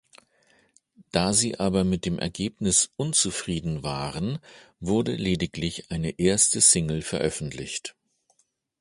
Da 1.11 1.31
sie 1.31 1.59
aber 1.59 1.83
mit 1.83 2.05
dem 2.05 2.17
Ergebnis 2.17 2.89
unzufrieden 2.97 3.83
waren, 3.83 4.39
wurde 4.79 5.13
lediglich 5.15 5.91
eine 5.91 6.17
erste 6.17 6.59
Single 6.59 7.03
veröffentlicht. 7.03 7.95